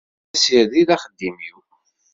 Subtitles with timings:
[0.31, 1.57] D asired i d axeddim-w.